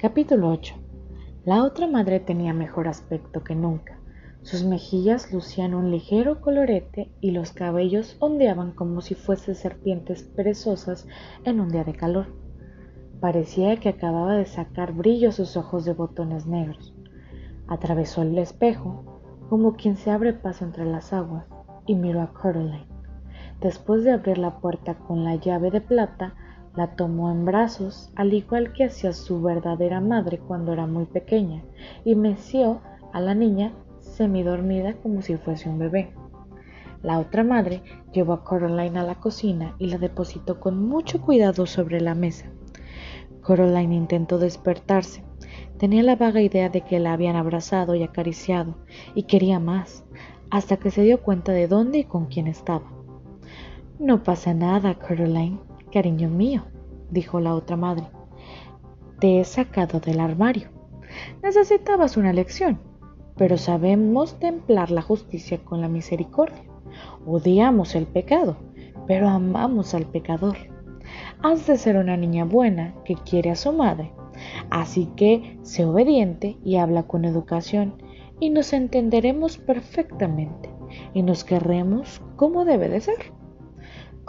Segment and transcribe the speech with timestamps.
[0.00, 0.76] Capítulo 8
[1.44, 3.98] La otra madre tenía mejor aspecto que nunca.
[4.42, 11.08] Sus mejillas lucían un ligero colorete y los cabellos ondeaban como si fuesen serpientes perezosas
[11.42, 12.26] en un día de calor.
[13.18, 16.94] Parecía que acababa de sacar brillo sus ojos de botones negros.
[17.66, 21.44] Atravesó el espejo como quien se abre paso entre las aguas
[21.86, 22.86] y miró a Caroline.
[23.60, 26.36] Después de abrir la puerta con la llave de plata,
[26.78, 31.64] la tomó en brazos, al igual que hacía su verdadera madre cuando era muy pequeña,
[32.04, 32.80] y meció
[33.12, 36.14] a la niña semidormida como si fuese un bebé.
[37.02, 37.82] La otra madre
[38.12, 42.46] llevó a Caroline a la cocina y la depositó con mucho cuidado sobre la mesa.
[43.42, 45.24] Caroline intentó despertarse.
[45.78, 48.76] Tenía la vaga idea de que la habían abrazado y acariciado,
[49.16, 50.04] y quería más,
[50.48, 52.86] hasta que se dio cuenta de dónde y con quién estaba.
[53.98, 56.64] No pasa nada, Caroline, cariño mío,
[57.10, 58.04] dijo la otra madre.
[59.20, 60.68] Te he sacado del armario.
[61.42, 62.78] Necesitabas una lección,
[63.36, 66.62] pero sabemos templar la justicia con la misericordia.
[67.26, 68.56] Odiamos el pecado,
[69.06, 70.56] pero amamos al pecador.
[71.42, 74.12] Has de ser una niña buena que quiere a su madre.
[74.70, 77.94] Así que sé obediente y habla con educación
[78.40, 80.70] y nos entenderemos perfectamente
[81.14, 83.37] y nos querremos como debe de ser.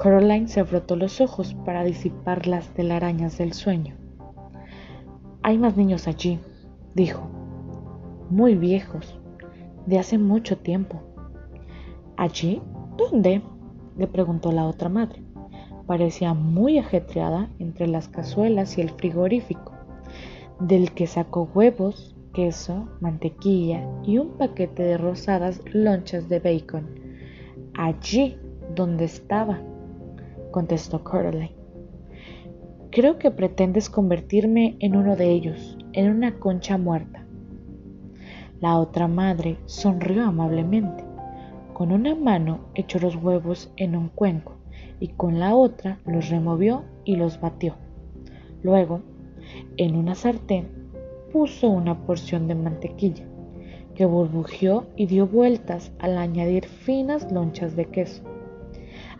[0.01, 3.97] Caroline se frotó los ojos para disipar las telarañas del sueño.
[5.41, 6.39] Hay más niños allí,
[6.95, 7.29] dijo,
[8.29, 9.19] muy viejos,
[9.87, 11.01] de hace mucho tiempo.
[12.15, 12.61] ¿Allí?
[12.95, 13.41] ¿Dónde?
[13.97, 15.21] le preguntó la otra madre.
[15.85, 19.73] Parecía muy ajetreada entre las cazuelas y el frigorífico,
[20.61, 26.87] del que sacó huevos, queso, mantequilla y un paquete de rosadas lonchas de bacon.
[27.73, 28.37] Allí
[28.75, 29.59] donde estaba,
[30.51, 31.55] contestó Caroline.
[32.91, 37.25] Creo que pretendes convertirme en uno de ellos, en una concha muerta.
[38.59, 41.03] La otra madre sonrió amablemente.
[41.73, 44.55] Con una mano echó los huevos en un cuenco
[44.99, 47.75] y con la otra los removió y los batió.
[48.63, 49.01] Luego,
[49.77, 50.67] en una sartén
[51.31, 53.25] puso una porción de mantequilla,
[53.95, 58.23] que burbujeó y dio vueltas al añadir finas lonchas de queso.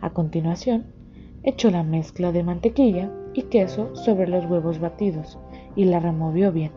[0.00, 0.86] A continuación,
[1.42, 5.38] echó la mezcla de mantequilla y queso sobre los huevos batidos
[5.76, 6.72] y la removió bien.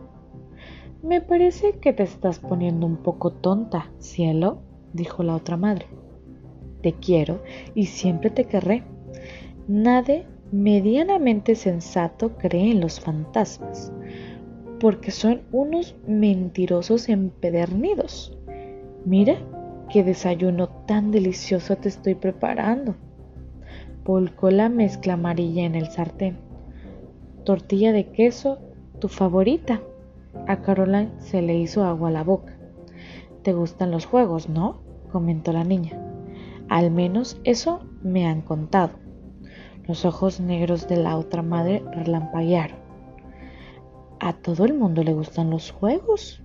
[1.02, 5.86] Me parece que te estás poniendo un poco tonta, cielo, dijo la otra madre.
[6.82, 7.42] Te quiero
[7.74, 8.84] y siempre te querré.
[9.68, 13.92] Nadie medianamente sensato cree en los fantasmas
[14.80, 18.36] porque son unos mentirosos empedernidos.
[19.04, 19.36] Mira
[19.90, 22.94] qué desayuno tan delicioso te estoy preparando.
[24.04, 26.36] Volcó la mezcla amarilla en el sartén.
[27.44, 28.58] Tortilla de queso,
[29.00, 29.80] tu favorita.
[30.46, 32.54] A Caroline se le hizo agua a la boca.
[33.42, 34.82] ¿Te gustan los juegos, no?
[35.10, 35.98] comentó la niña.
[36.68, 38.92] Al menos eso me han contado.
[39.86, 42.78] Los ojos negros de la otra madre relampaguearon.
[44.20, 46.42] A todo el mundo le gustan los juegos,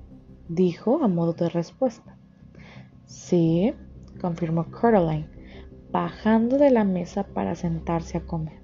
[0.48, 2.18] dijo a modo de respuesta.
[3.06, 3.74] Sí,
[4.22, 5.28] confirmó Caroline,
[5.92, 8.62] bajando de la mesa para sentarse a comer.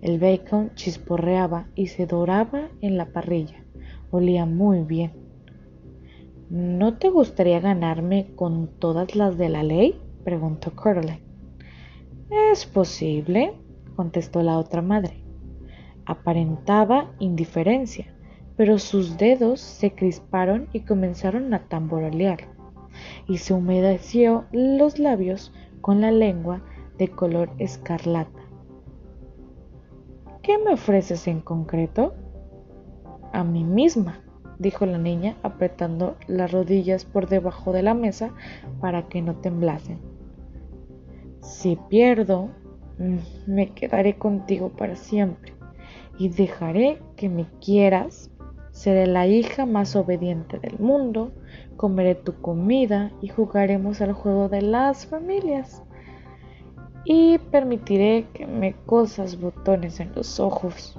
[0.00, 3.64] El bacon chisporreaba y se doraba en la parrilla.
[4.10, 5.12] Olía muy bien.
[6.50, 10.00] ¿No te gustaría ganarme con todas las de la ley?
[10.24, 11.22] preguntó Caroline.
[12.50, 13.54] Es posible,
[13.94, 15.22] contestó la otra madre.
[16.04, 18.12] Aparentaba indiferencia,
[18.56, 22.48] pero sus dedos se crisparon y comenzaron a tamborilear,
[23.28, 26.62] y se humedeció los labios con la lengua
[26.96, 28.40] de color escarlata.
[30.42, 32.14] ¿Qué me ofreces en concreto?
[33.34, 34.22] A mí misma,
[34.58, 38.30] dijo la niña apretando las rodillas por debajo de la mesa
[38.80, 39.98] para que no temblasen.
[41.40, 42.48] Si pierdo,
[42.98, 45.52] mm, me quedaré contigo para siempre
[46.18, 48.32] y dejaré que me quieras
[48.72, 51.30] Seré la hija más obediente del mundo,
[51.82, 55.82] comeré tu comida y jugaremos al juego de las familias.
[57.04, 60.96] Y permitiré que me cosas botones en los ojos.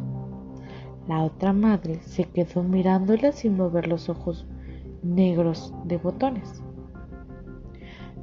[1.07, 4.45] La otra madre se quedó mirándola sin mover los ojos
[5.01, 6.61] negros de botones.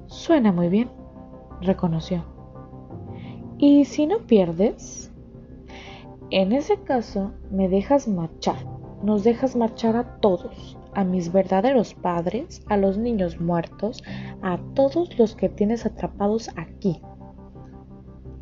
[0.05, 0.91] Suena muy bien,
[1.63, 2.27] reconoció.
[3.57, 5.11] ¿Y si no pierdes?
[6.29, 8.59] En ese caso, me dejas marchar
[9.03, 14.03] nos dejas marchar a todos, a mis verdaderos padres, a los niños muertos,
[14.43, 17.01] a todos los que tienes atrapados aquí.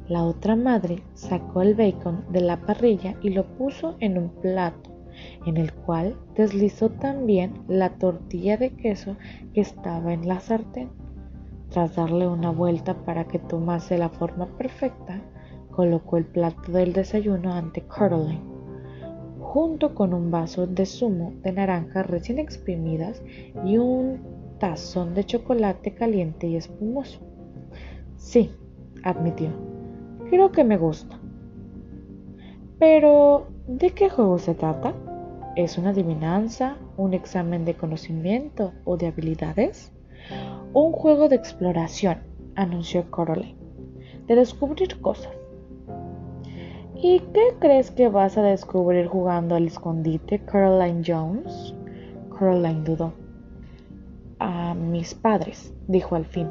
[0.09, 4.99] La otra madre sacó el bacon de la parrilla y lo puso en un plato
[5.47, 9.17] en el cual deslizó también la tortilla de queso
[9.55, 10.91] que estaba en la sartén.
[11.71, 15.21] Tras darle una vuelta para que tomase la forma perfecta,
[15.71, 18.41] colocó el plato del desayuno ante Caroline,
[19.49, 23.23] junto con un vaso de zumo de naranja recién exprimidas
[23.65, 24.21] y un
[24.59, 27.21] tazón de chocolate caliente y espumoso.
[28.19, 28.53] Sí,
[29.03, 29.49] admitió,
[30.29, 31.19] creo que me gusta.
[32.79, 34.93] Pero, ¿de qué juego se trata?
[35.57, 39.93] ¿Es una adivinanza, un examen de conocimiento o de habilidades?
[40.75, 42.19] Un juego de exploración,
[42.55, 43.57] anunció Coraline,
[44.27, 45.33] de descubrir cosas.
[47.01, 51.73] ¿Y qué crees que vas a descubrir jugando al escondite, Caroline Jones?
[52.37, 53.13] Caroline dudó.
[54.41, 56.49] A mis padres, dijo al fin,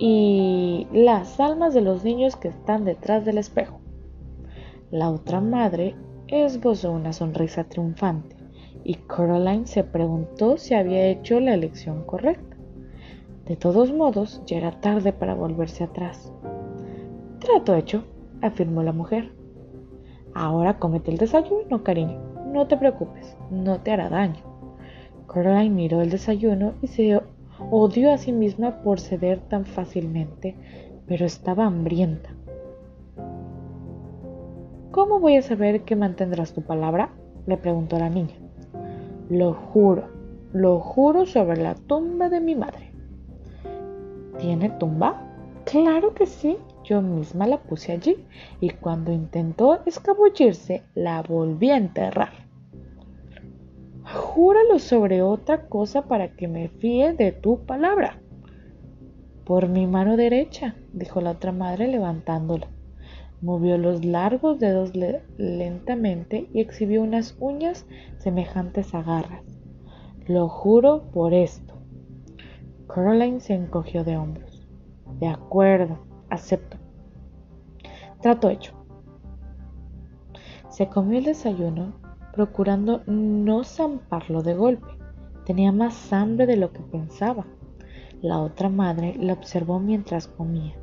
[0.00, 3.78] y las almas de los niños que están detrás del espejo.
[4.90, 5.94] La otra madre
[6.26, 8.34] esbozó una sonrisa triunfante
[8.82, 12.56] y Caroline se preguntó si había hecho la elección correcta.
[13.46, 16.32] De todos modos, ya era tarde para volverse atrás.
[17.38, 18.02] Trato hecho,
[18.40, 19.41] afirmó la mujer.
[20.34, 22.18] Ahora cómete el desayuno, cariño.
[22.52, 24.42] No te preocupes, no te hará daño.
[25.26, 27.20] Caroline miró el desayuno y se
[27.70, 30.56] odió a sí misma por ceder tan fácilmente,
[31.06, 32.30] pero estaba hambrienta.
[34.90, 37.10] ¿Cómo voy a saber que mantendrás tu palabra?
[37.46, 38.34] le preguntó la niña.
[39.30, 40.04] Lo juro,
[40.52, 42.92] lo juro sobre la tumba de mi madre.
[44.38, 45.22] ¿Tiene tumba?
[45.64, 48.16] Claro que sí, yo misma la puse allí
[48.60, 52.32] y cuando intentó escabullirse la volví a enterrar.
[54.04, 58.20] Júralo sobre otra cosa para que me fíe de tu palabra.
[59.44, 62.68] Por mi mano derecha, dijo la otra madre levantándola.
[63.40, 64.92] Movió los largos dedos
[65.36, 67.86] lentamente y exhibió unas uñas
[68.18, 69.42] semejantes a garras.
[70.26, 71.74] Lo juro por esto.
[72.86, 74.68] Caroline se encogió de hombros.
[75.18, 75.98] De acuerdo,
[76.32, 76.78] acepto.
[78.20, 78.72] Trato hecho.
[80.70, 81.92] Se comió el desayuno
[82.32, 84.86] procurando no zamparlo de golpe.
[85.44, 87.44] Tenía más hambre de lo que pensaba.
[88.22, 90.74] La otra madre la observó mientras comía.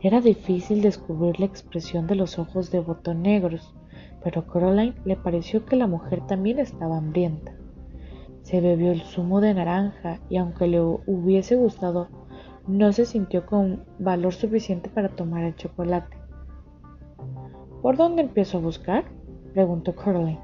[0.00, 3.74] Era difícil descubrir la expresión de los ojos de botón negros,
[4.22, 7.52] pero Caroline le pareció que la mujer también estaba hambrienta.
[8.42, 12.08] Se bebió el zumo de naranja y aunque le hubiese gustado,
[12.66, 16.16] no se sintió con valor suficiente para tomar el chocolate.
[17.80, 19.04] ¿Por dónde empiezo a buscar?
[19.52, 20.40] preguntó Caroline.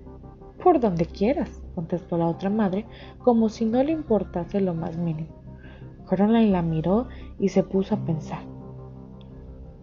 [0.62, 2.86] Por donde quieras, contestó la otra madre,
[3.18, 5.28] como si no le importase lo más mínimo.
[6.08, 7.08] Caroline la miró
[7.40, 8.42] y se puso a pensar.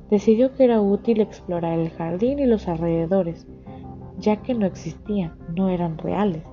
[0.09, 3.45] Decidió que era útil explorar el jardín y los alrededores,
[4.17, 6.43] ya que no existían, no eran reales.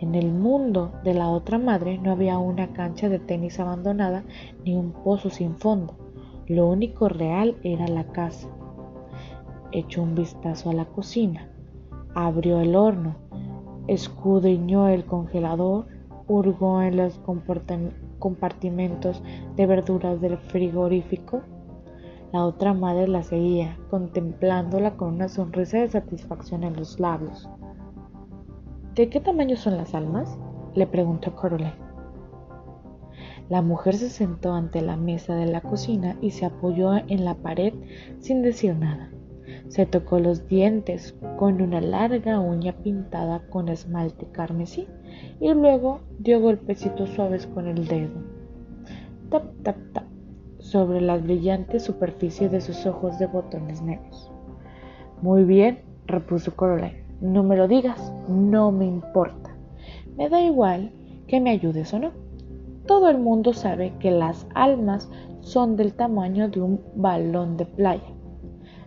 [0.00, 4.24] En el mundo de la otra madre no había una cancha de tenis abandonada
[4.64, 5.94] ni un pozo sin fondo.
[6.46, 8.48] Lo único real era la casa.
[9.72, 11.50] Echó un vistazo a la cocina,
[12.14, 13.16] abrió el horno,
[13.88, 15.86] escudriñó el congelador,
[16.26, 17.20] hurgó en los
[18.18, 19.22] compartimentos
[19.54, 21.42] de verduras del frigorífico.
[22.32, 27.50] La otra madre la seguía, contemplándola con una sonrisa de satisfacción en los labios.
[28.94, 30.36] ¿De qué tamaño son las almas?
[30.74, 31.74] le preguntó Caroline.
[33.48, 37.34] La mujer se sentó ante la mesa de la cocina y se apoyó en la
[37.34, 37.72] pared
[38.18, 39.10] sin decir nada.
[39.68, 44.86] Se tocó los dientes con una larga uña pintada con esmalte carmesí
[45.40, 48.22] y luego dio golpecitos suaves con el dedo.
[49.30, 50.04] Tap, tap, tap
[50.58, 54.30] sobre la brillante superficie de sus ojos de botones negros.
[55.22, 57.09] Muy bien, repuso Caroline.
[57.20, 59.50] No me lo digas, no me importa.
[60.16, 60.90] Me da igual
[61.26, 62.12] que me ayudes o no.
[62.86, 65.10] Todo el mundo sabe que las almas
[65.40, 68.14] son del tamaño de un balón de playa.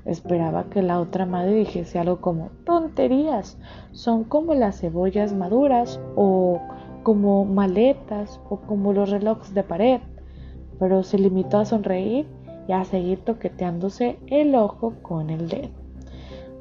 [0.05, 3.59] Esperaba que la otra madre dijese algo como tonterías,
[3.91, 6.59] son como las cebollas maduras o
[7.03, 10.01] como maletas o como los relojes de pared,
[10.79, 12.27] pero se limitó a sonreír
[12.67, 15.82] y a seguir toqueteándose el ojo con el dedo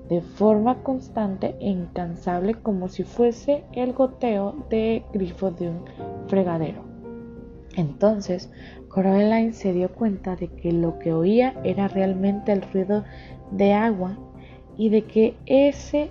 [0.08, 5.84] de forma constante e incansable como si fuese el goteo de grifo de un
[6.26, 6.82] fregadero.
[7.76, 8.50] Entonces,
[8.88, 13.04] Coraline se dio cuenta de que lo que oía era realmente el ruido
[13.50, 14.18] de agua
[14.76, 16.10] y de que ese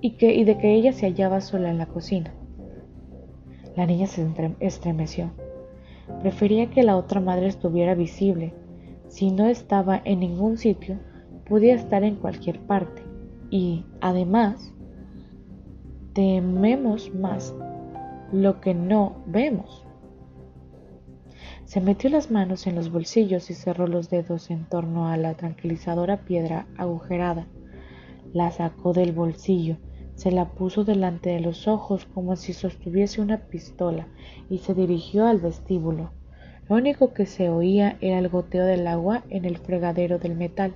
[0.00, 2.34] y, que, y de que ella se hallaba sola en la cocina.
[3.76, 4.26] La niña se
[4.60, 5.30] estremeció.
[6.20, 8.52] Prefería que la otra madre estuviera visible.
[9.08, 10.98] Si no estaba en ningún sitio,
[11.48, 13.07] podía estar en cualquier parte
[13.50, 14.72] y, además,
[16.12, 17.54] tememos más
[18.32, 19.84] lo que no vemos.
[21.64, 25.34] Se metió las manos en los bolsillos y cerró los dedos en torno a la
[25.34, 27.46] tranquilizadora piedra agujerada.
[28.32, 29.76] La sacó del bolsillo,
[30.14, 34.08] se la puso delante de los ojos como si sostuviese una pistola
[34.50, 36.10] y se dirigió al vestíbulo.
[36.68, 40.74] Lo único que se oía era el goteo del agua en el fregadero del metal.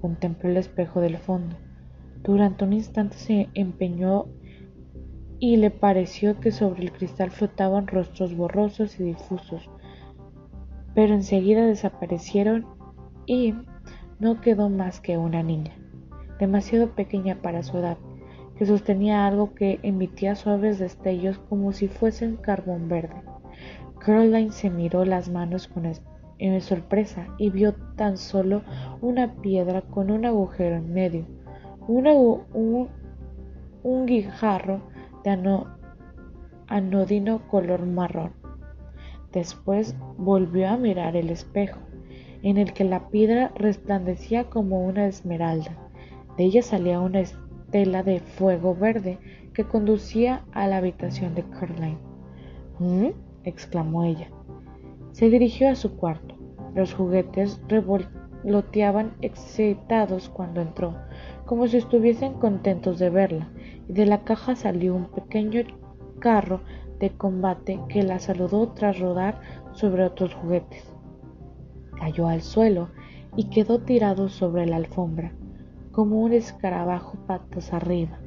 [0.00, 1.56] Contempló el espejo del fondo.
[2.26, 4.26] Durante un instante se empeñó
[5.38, 9.70] y le pareció que sobre el cristal flotaban rostros borrosos y difusos,
[10.92, 12.66] pero enseguida desaparecieron
[13.26, 13.54] y
[14.18, 15.70] no quedó más que una niña,
[16.40, 17.96] demasiado pequeña para su edad,
[18.56, 23.22] que sostenía algo que emitía suaves destellos como si fuesen carbón verde.
[24.00, 25.84] Caroline se miró las manos con
[26.60, 28.62] sorpresa y vio tan solo
[29.00, 31.45] una piedra con un agujero en medio,
[31.88, 32.88] un,
[34.06, 34.80] guijarro
[35.24, 35.64] de
[36.68, 38.32] anodino color marrón.
[39.32, 41.78] Después volvió a mirar el espejo,
[42.42, 45.76] en el que la piedra resplandecía como una esmeralda.
[46.36, 49.18] De ella salía una estela de fuego verde
[49.52, 51.98] que conducía a la habitación de Caroline.
[52.78, 53.08] ¿Mm?
[53.44, 54.28] exclamó ella.
[55.12, 56.34] Se dirigió a su cuarto.
[56.74, 57.60] Los juguetes
[58.46, 60.94] revoloteaban excitados cuando entró,
[61.46, 63.48] como si estuviesen contentos de verla,
[63.88, 65.62] y de la caja salió un pequeño
[66.20, 66.60] carro
[67.00, 69.40] de combate que la saludó tras rodar
[69.72, 70.92] sobre otros juguetes.
[71.98, 72.90] Cayó al suelo
[73.34, 75.32] y quedó tirado sobre la alfombra,
[75.90, 78.20] como un escarabajo patas arriba,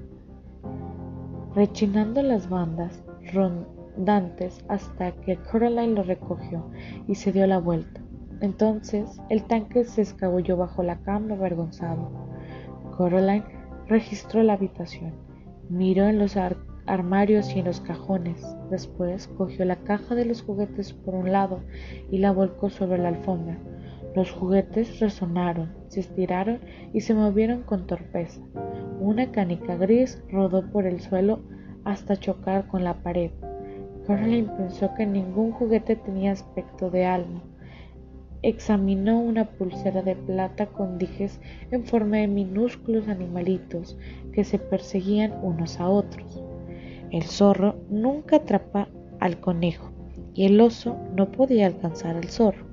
[1.56, 6.70] rechinando las bandas rondantes hasta que Caroline lo recogió
[7.08, 8.02] y se dio la vuelta.
[8.42, 12.10] Entonces el tanque se escabulló bajo la cama avergonzado.
[12.98, 13.44] Caroline
[13.88, 15.14] registró la habitación,
[15.70, 16.38] miró en los
[16.86, 18.46] armarios y en los cajones.
[18.70, 21.62] Después cogió la caja de los juguetes por un lado
[22.12, 23.58] y la volcó sobre la alfombra.
[24.16, 26.60] Los juguetes resonaron, se estiraron
[26.94, 28.42] y se movieron con torpeza.
[29.00, 31.42] Una canica gris rodó por el suelo
[31.84, 33.32] hasta chocar con la pared.
[34.08, 37.44] Caroline pensó que ningún juguete tenía aspecto de alma.
[38.42, 41.42] Examinó una pulsera de plata con dijes
[41.72, 43.98] en forma de minúsculos animalitos
[44.32, 46.42] que se perseguían unos a otros.
[47.12, 48.88] El zorro nunca atrapa
[49.20, 49.92] al conejo
[50.34, 52.66] y el oso no podía alcanzar al zorro.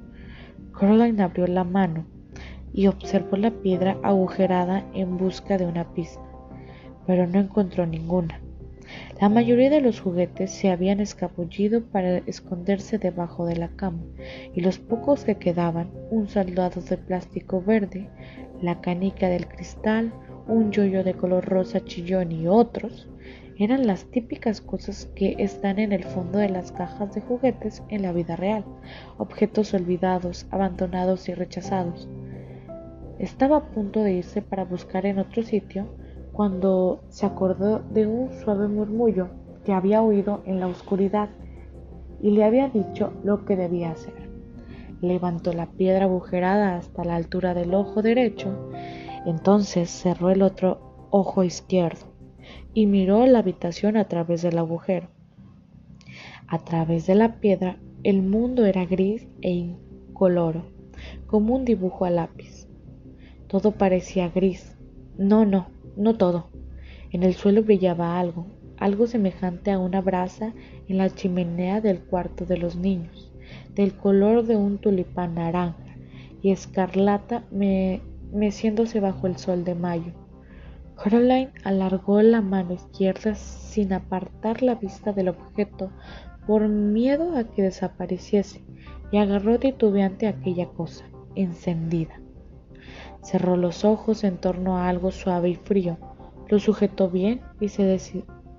[0.79, 2.07] Caroline abrió la mano
[2.73, 6.23] y observó la piedra agujerada en busca de una pista,
[7.07, 8.41] pero no encontró ninguna.
[9.19, 14.03] La mayoría de los juguetes se habían escabullido para esconderse debajo de la cama,
[14.55, 18.11] y los pocos que quedaban, un soldado de plástico verde,
[18.61, 20.13] la canica del cristal,
[20.47, 23.09] un yoyo de color rosa chillón y otros,
[23.59, 28.03] eran las típicas cosas que están en el fondo de las cajas de juguetes en
[28.03, 28.67] la vida real,
[29.17, 32.07] objetos olvidados, abandonados y rechazados.
[33.19, 35.89] Estaba a punto de irse para buscar en otro sitio
[36.37, 39.29] cuando se acordó de un suave murmullo
[39.65, 41.31] que había oído en la oscuridad
[42.21, 44.29] y le había dicho lo que debía hacer.
[45.01, 48.71] Levantó la piedra agujerada hasta la altura del ojo derecho,
[49.25, 52.05] entonces cerró el otro ojo izquierdo
[52.75, 55.09] y miró la habitación a través del agujero.
[56.49, 60.67] A través de la piedra el mundo era gris e incoloro,
[61.27, 62.69] como un dibujo a lápiz.
[63.47, 64.77] Todo parecía gris.
[65.17, 66.51] No, no, no todo.
[67.11, 68.47] En el suelo brillaba algo,
[68.79, 70.53] algo semejante a una brasa
[70.89, 73.33] en la chimenea del cuarto de los niños,
[73.75, 75.97] del color de un tulipán naranja
[76.43, 77.45] y escarlata
[78.33, 80.13] meciéndose bajo el sol de mayo.
[81.03, 85.91] Caroline alargó la mano izquierda sin apartar la vista del objeto
[86.47, 88.63] por miedo a que desapareciese
[89.13, 92.21] y agarró titubeante aquella cosa, encendida.
[93.27, 95.97] Cerró los ojos en torno a algo suave y frío,
[96.49, 97.99] lo sujetó bien y se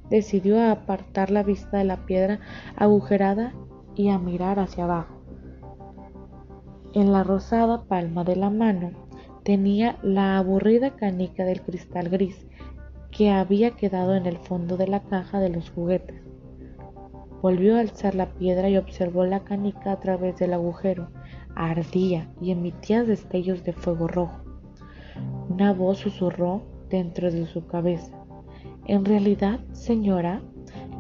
[0.10, 2.42] decidió a apartar la vista de la piedra
[2.76, 3.54] agujerada
[3.96, 5.22] y a mirar hacia abajo.
[6.94, 8.92] En la rosada palma de la mano
[9.46, 12.46] tenía la aburrida canica del cristal gris
[13.10, 16.22] que había quedado en el fondo de la caja de los juguetes.
[17.42, 21.08] Volvió a alzar la piedra y observó la canica a través del agujero.
[21.56, 24.47] Ardía y emitía destellos de fuego rojo.
[25.50, 28.12] Una voz susurró dentro de su cabeza.
[28.86, 30.42] En realidad, señora,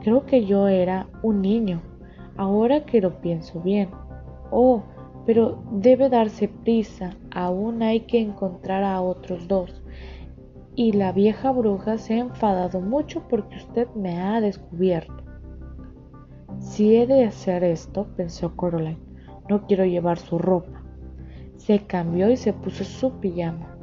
[0.01, 1.81] creo que yo era un niño,
[2.35, 3.89] ahora que lo pienso bien.
[4.51, 4.83] Oh,
[5.25, 9.83] pero debe darse prisa, aún hay que encontrar a otros dos.
[10.75, 15.23] y la vieja bruja se ha enfadado mucho porque usted me ha descubierto.
[16.59, 18.99] Si he de hacer esto, pensó Coraline,
[19.49, 20.83] no quiero llevar su ropa.
[21.55, 23.76] Se cambió y se puso su pijama,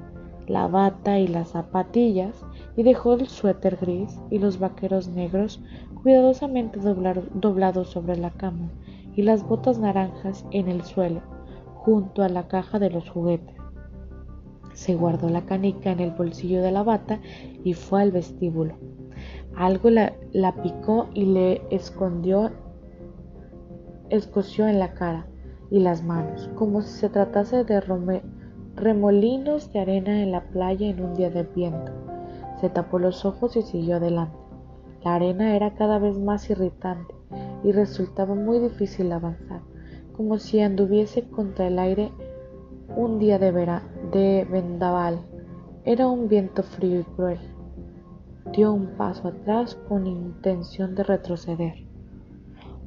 [0.46, 2.44] la bata y las zapatillas,
[2.76, 5.62] y dejó el suéter gris y los vaqueros negros
[6.02, 8.70] cuidadosamente doblados sobre la cama
[9.16, 11.22] y las botas naranjas en el suelo,
[11.74, 13.56] junto a la caja de los juguetes.
[14.74, 17.20] Se guardó la canica en el bolsillo de la bata
[17.62, 18.74] y fue al vestíbulo.
[19.56, 20.12] Algo la,
[20.62, 22.50] picó y le escondió,
[24.10, 25.26] escoció en la cara
[25.70, 27.80] y las manos, como si se tratase de
[28.76, 31.92] remolinos de arena en la playa en un día de viento.
[32.60, 34.36] Se tapó los ojos y siguió adelante.
[35.04, 37.14] La arena era cada vez más irritante
[37.62, 39.60] y resultaba muy difícil avanzar,
[40.16, 42.10] como si anduviese contra el aire
[42.96, 43.52] un día de,
[44.12, 45.20] de vendaval.
[45.84, 47.40] Era un viento frío y cruel.
[48.52, 51.74] Dio un paso atrás con intención de retroceder.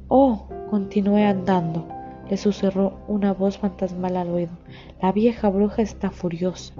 [0.08, 1.86] Oh, continué andando,
[2.28, 4.52] le susurró una voz fantasmal al oído.
[5.00, 6.74] La vieja bruja está furiosa.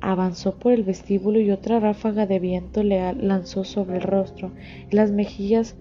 [0.00, 4.50] Avanzó por el vestíbulo y otra ráfaga de viento le lanzó sobre el rostro
[4.90, 5.76] y las mejillas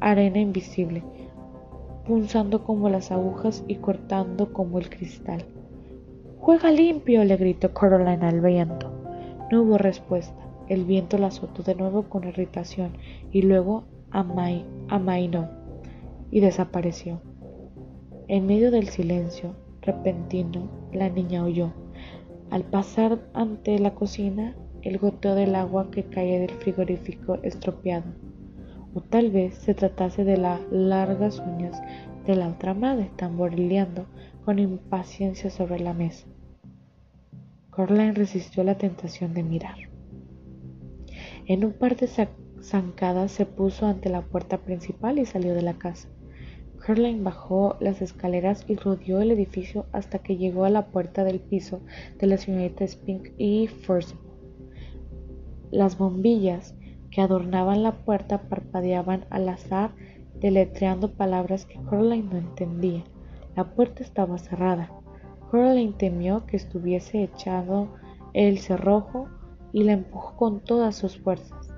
[0.00, 1.02] arena invisible,
[2.06, 5.44] punzando como las agujas y cortando como el cristal.
[6.38, 8.92] Juega limpio, le gritó Caroline al viento.
[9.50, 10.34] No hubo respuesta.
[10.68, 12.92] El viento la azotó de nuevo con irritación
[13.32, 15.48] y luego amainó
[16.30, 17.20] y desapareció.
[18.28, 21.72] En medio del silencio repentino, la niña oyó.
[22.50, 28.12] Al pasar ante la cocina, el goteo del agua que caía del frigorífico estropeado.
[28.94, 31.80] O tal vez se tratase de las largas uñas
[32.26, 34.06] de la otra madre tamborileando
[34.44, 36.26] con impaciencia sobre la mesa.
[37.70, 39.76] Coraline resistió la tentación de mirar.
[41.46, 42.08] En un par de
[42.60, 46.08] zancadas se puso ante la puerta principal y salió de la casa.
[46.86, 51.40] Caroline bajó las escaleras y rodeó el edificio hasta que llegó a la puerta del
[51.40, 51.80] piso
[52.20, 54.20] de la señorita Spink y Forsyth.
[55.72, 56.76] Las bombillas
[57.10, 59.96] que adornaban la puerta parpadeaban al azar,
[60.36, 63.02] deletreando palabras que Caroline no entendía.
[63.56, 64.92] La puerta estaba cerrada.
[65.50, 67.88] Caroline temió que estuviese echado
[68.32, 69.28] el cerrojo
[69.72, 71.68] y la empujó con todas sus fuerzas.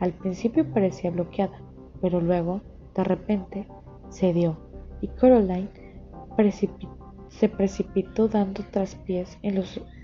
[0.00, 1.60] Al principio parecía bloqueada,
[2.00, 2.62] pero luego,
[2.96, 3.68] de repente,
[4.10, 4.56] cedió
[5.00, 5.70] y Caroline
[7.28, 9.62] se precipitó dando traspiés en,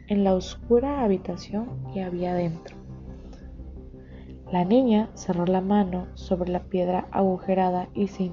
[0.09, 2.77] en la oscura habitación que había dentro.
[4.53, 8.31] La niña cerró la mano sobre la piedra agujerada y se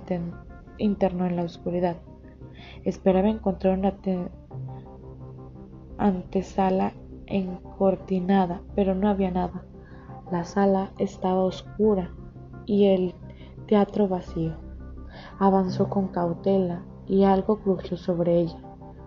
[0.77, 1.97] internó en la oscuridad.
[2.83, 3.95] Esperaba encontrar una
[5.97, 6.93] antesala
[7.25, 9.65] encortinada, pero no había nada.
[10.31, 12.12] La sala estaba oscura
[12.65, 13.15] y el
[13.67, 14.62] teatro vacío.
[15.39, 18.59] Avanzó con cautela y algo crujió sobre ella.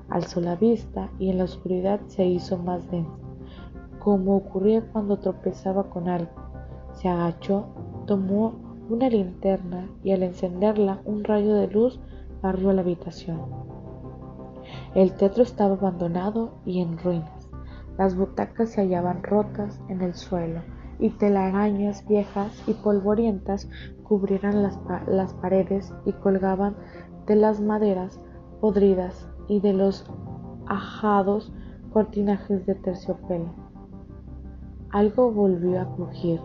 [0.08, 3.10] Alzó la vista y en la oscuridad se hizo más densa,
[3.98, 6.30] como ocurría cuando tropezaba con algo.
[6.92, 7.66] Se agachó,
[8.06, 8.54] tomó
[8.88, 11.98] una linterna y al encenderla un rayo de luz
[12.42, 13.40] barrió la habitación.
[14.94, 17.48] El teatro estaba abandonado y en ruinas.
[17.98, 20.60] Las butacas se hallaban rotas en el suelo
[20.98, 23.68] y telarañas viejas y polvorientas
[24.02, 26.76] cubrían las, las paredes y colgaban
[27.26, 28.20] de las maderas
[28.60, 30.06] podridas y de los
[30.66, 31.52] ajados
[31.92, 33.52] cortinajes de terciopelo.
[34.90, 36.40] Algo volvió a crujir.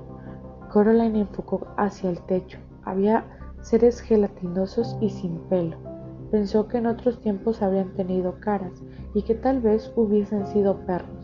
[0.72, 2.58] Coraline enfocó hacia el techo.
[2.84, 3.26] Había
[3.62, 5.78] seres gelatinosos y sin pelo.
[6.32, 8.82] Pensó que en otros tiempos habrían tenido caras
[9.14, 11.21] y que tal vez hubiesen sido perros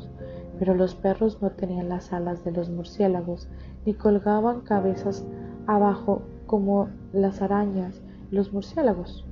[0.60, 3.48] pero los perros no tenían las alas de los murciélagos,
[3.86, 5.26] ni colgaban cabezas
[5.66, 9.26] abajo como las arañas y los murciélagos.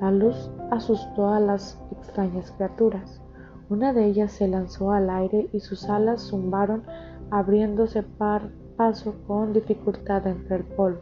[0.00, 3.20] La luz asustó a las extrañas criaturas.
[3.68, 6.82] Una de ellas se lanzó al aire y sus alas zumbaron
[7.30, 8.02] abriéndose
[8.76, 11.00] paso con dificultad entre el polvo.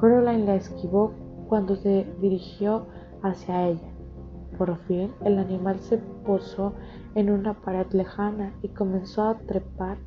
[0.00, 1.12] Caroline la esquivó
[1.48, 2.86] cuando se dirigió
[3.22, 3.93] hacia ella.
[4.58, 6.74] Por fin el animal se posó
[7.14, 9.98] en una pared lejana y comenzó a trepar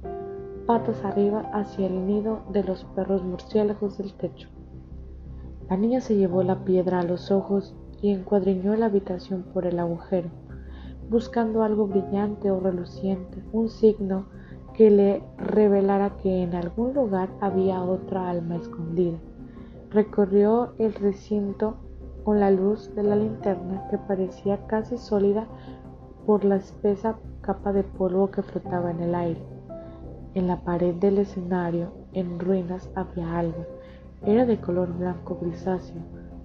[0.65, 4.49] patas arriba hacia el nido de los perros murciélagos del techo.
[5.69, 9.79] La niña se llevó la piedra a los ojos y encuadriñó la habitación por el
[9.79, 10.29] agujero,
[11.09, 14.27] buscando algo brillante o reluciente, un signo
[14.73, 19.17] que le revelara que en algún lugar había otra alma escondida.
[19.89, 21.77] Recorrió el recinto
[22.27, 25.47] con la luz de la linterna que parecía casi sólida
[26.25, 29.41] por la espesa capa de polvo que flotaba en el aire.
[30.33, 33.65] En la pared del escenario, en ruinas, había algo.
[34.25, 36.01] Era de color blanco grisáceo.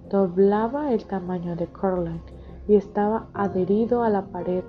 [0.09, 2.23] Doblaba el tamaño de Caroline
[2.65, 4.63] y estaba adherido a la pared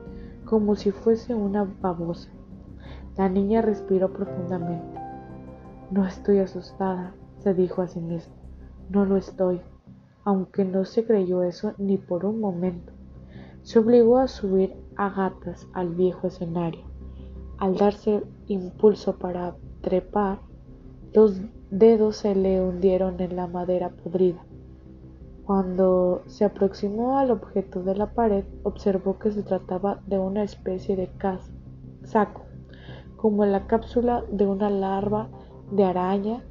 [0.44, 2.28] como si fuese una babosa.
[3.16, 4.98] La niña respiró profundamente.
[5.92, 8.34] No estoy asustada, se dijo a sí misma.
[8.90, 9.60] No lo estoy,
[10.24, 12.92] aunque no se creyó eso ni por un momento.
[13.62, 16.84] Se obligó a subir a gatas al viejo escenario.
[17.58, 20.40] Al darse impulso para trepar,
[21.12, 24.44] los dedos se le hundieron en la madera podrida.
[25.44, 30.96] Cuando se aproximó al objeto de la pared, observó que se trataba de una especie
[30.96, 31.10] de
[32.02, 32.42] saco,
[33.16, 35.28] como la cápsula de una larva
[35.70, 36.42] de araña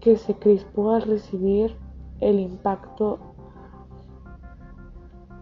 [0.00, 1.76] que se crispó al recibir
[2.20, 3.18] el impacto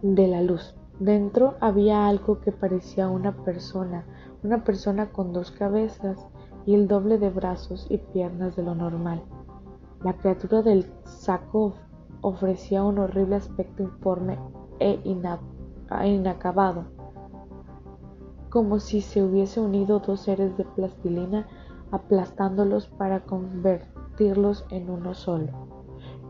[0.01, 0.75] de la luz.
[0.99, 4.05] Dentro había algo que parecía una persona,
[4.43, 6.27] una persona con dos cabezas
[6.65, 9.23] y el doble de brazos y piernas de lo normal.
[10.03, 11.73] La criatura del saco
[12.21, 14.37] ofrecía un horrible aspecto informe
[14.79, 14.99] e
[16.05, 16.85] inacabado,
[18.49, 21.47] como si se hubiese unido dos seres de plastilina
[21.91, 25.72] aplastándolos para convertirlos en uno solo.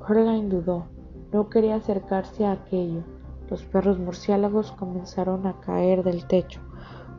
[0.06, 0.88] Dudó,
[1.32, 3.04] no quería acercarse a aquello.
[3.50, 6.60] Los perros murciélagos comenzaron a caer del techo,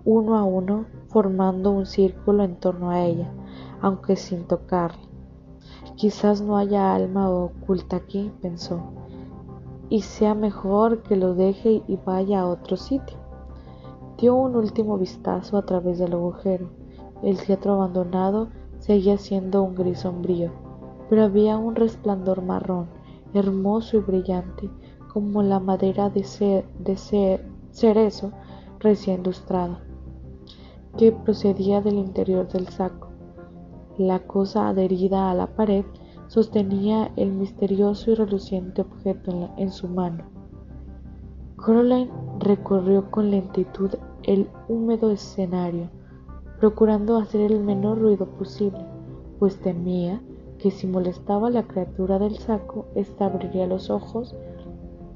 [0.05, 3.33] uno a uno, formando un círculo en torno a ella,
[3.81, 5.01] aunque sin tocarla.
[5.97, 8.83] Quizás no haya alma oculta aquí, pensó,
[9.89, 13.17] y sea mejor que lo deje y vaya a otro sitio.
[14.19, 16.69] Dio un último vistazo a través del agujero.
[17.23, 20.64] El teatro abandonado seguía siendo un gris sombrío,
[21.09, 22.89] pero había un resplandor marrón,
[23.33, 24.71] hermoso y brillante,
[25.13, 26.25] como la madera de,
[27.71, 28.33] cerezo
[28.81, 29.81] recién lustrada,
[30.97, 33.09] que procedía del interior del saco.
[33.97, 35.85] La cosa adherida a la pared
[36.27, 40.25] sostenía el misterioso y reluciente objeto en, su mano.
[41.65, 43.91] Caroline recorrió con lentitud
[44.25, 45.91] el húmedo escenario,
[46.59, 48.85] procurando hacer el menor ruido posible,
[49.39, 50.21] pues temía
[50.65, 54.35] que si molestaba a la criatura del saco, ésta abriría los ojos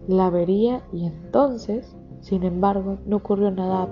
[0.07, 3.89] la vería y entonces, sin embargo, no ocurrió nada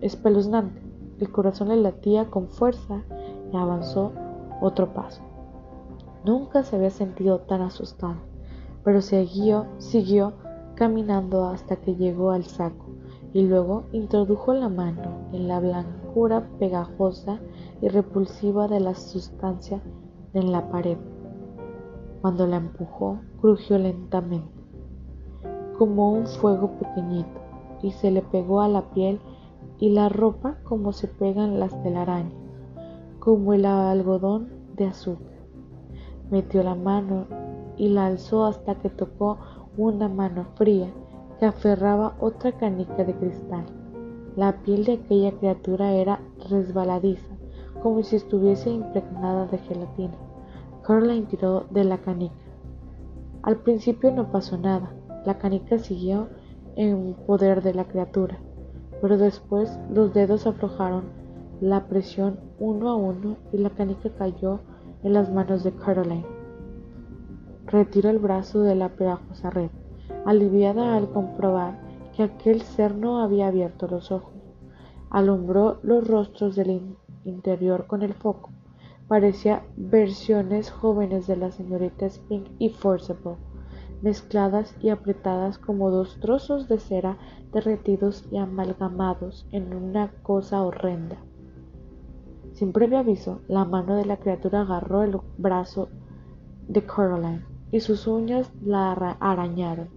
[0.00, 0.82] espeluznante.
[1.20, 3.04] El corazón le latía con fuerza
[3.52, 4.10] y avanzó
[4.60, 5.22] otro paso.
[6.24, 8.16] Nunca se había sentido tan asustado,
[8.82, 10.32] pero siguió, siguió
[10.74, 12.86] caminando hasta que llegó al saco
[13.32, 15.60] y luego introdujo la mano en la
[16.12, 17.40] blancura pegajosa
[17.80, 19.82] y repulsiva de la sustancia
[20.34, 20.98] en la pared.
[22.20, 24.52] Cuando la empujó, crujió lentamente,
[25.78, 27.40] como un fuego pequeñito,
[27.82, 29.20] y se le pegó a la piel
[29.78, 32.34] y la ropa como se pegan las telarañas,
[33.18, 35.32] como el algodón de azúcar.
[36.30, 37.26] Metió la mano
[37.78, 39.38] y la alzó hasta que tocó
[39.78, 40.92] una mano fría
[41.38, 43.81] que aferraba otra canica de cristal.
[44.34, 47.36] La piel de aquella criatura era resbaladiza,
[47.82, 50.14] como si estuviese impregnada de gelatina.
[50.82, 52.34] Caroline tiró de la canica.
[53.42, 54.94] Al principio no pasó nada.
[55.26, 56.28] La canica siguió
[56.76, 58.38] en poder de la criatura,
[59.02, 61.04] pero después los dedos aflojaron
[61.60, 64.60] la presión uno a uno y la canica cayó
[65.02, 66.24] en las manos de Caroline.
[67.66, 69.70] Retiró el brazo de la pegajosa red,
[70.24, 74.34] aliviada al comprobar que aquel ser no había abierto los ojos.
[75.10, 78.50] Alumbró los rostros del interior con el foco
[79.12, 83.36] parecía versiones jóvenes de la señorita Spink y Forcible,
[84.00, 87.18] mezcladas y apretadas como dos trozos de cera
[87.52, 91.18] derretidos y amalgamados en una cosa horrenda.
[92.54, 95.90] Sin previo aviso, la mano de la criatura agarró el brazo
[96.68, 99.90] de Caroline y sus uñas la arañaron,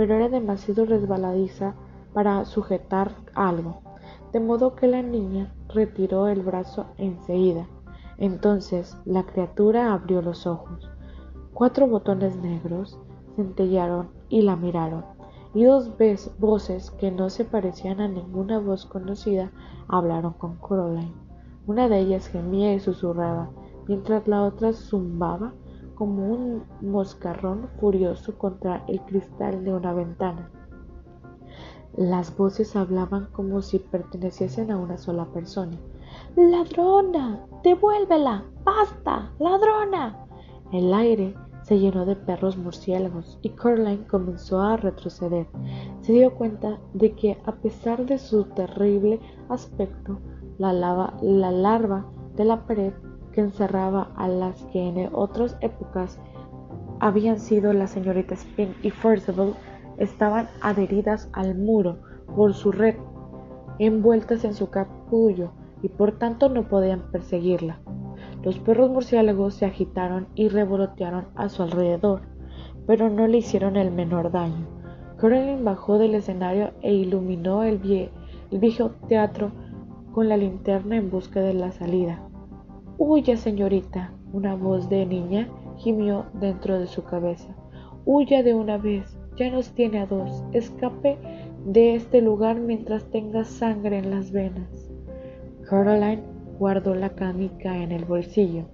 [0.00, 1.74] pero era demasiado resbaladiza
[2.14, 3.82] para sujetar algo,
[4.32, 7.66] de modo que la niña retiró el brazo enseguida
[8.20, 10.90] entonces la criatura abrió los ojos.
[11.54, 12.98] Cuatro botones negros
[13.34, 15.04] centellaron y la miraron,
[15.54, 15.90] y dos
[16.38, 19.50] voces que no se parecían a ninguna voz conocida
[19.88, 21.14] hablaron con Caroline.
[21.66, 23.50] Una de ellas gemía y susurraba,
[23.88, 25.54] mientras la otra zumbaba
[26.00, 30.50] como un moscarrón furioso contra el cristal de una ventana.
[31.94, 35.78] Las voces hablaban como si perteneciesen a una sola persona.
[36.36, 37.44] ¡Ladrona!
[37.62, 38.44] ¡Devuélvela!
[38.64, 39.30] ¡Basta!
[39.38, 40.26] ¡Ladrona!
[40.72, 41.34] El aire
[41.64, 45.48] se llenó de perros murciélagos y Caroline comenzó a retroceder.
[46.00, 50.18] Se dio cuenta de que a pesar de su terrible aspecto,
[50.56, 52.94] la, la larva de la pared
[53.32, 56.18] que encerraba a las que en otras épocas
[57.00, 59.54] habían sido la señorita Spin y Forcible
[59.98, 61.98] estaban adheridas al muro
[62.34, 62.96] por su red,
[63.78, 67.80] envueltas en su capullo y por tanto no podían perseguirla.
[68.42, 72.22] Los perros murciélagos se agitaron y revolotearon a su alrededor,
[72.86, 74.66] pero no le hicieron el menor daño.
[75.18, 77.78] Caroline bajó del escenario e iluminó el
[78.50, 79.52] viejo teatro
[80.12, 82.29] con la linterna en busca de la salida.
[83.02, 84.12] Huya, señorita.
[84.34, 87.56] Una voz de niña gimió dentro de su cabeza.
[88.04, 89.18] Huya de una vez.
[89.38, 90.44] Ya nos tiene a dos.
[90.52, 91.16] Escape
[91.64, 94.92] de este lugar mientras tenga sangre en las venas.
[95.62, 96.22] Caroline
[96.58, 98.64] guardó la canica en el bolsillo,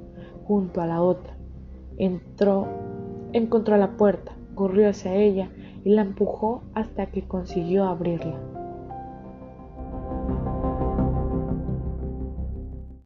[0.42, 1.38] junto a la otra.
[1.96, 2.66] Entró,
[3.32, 5.50] encontró la puerta, corrió hacia ella
[5.84, 8.55] y la empujó hasta que consiguió abrirla.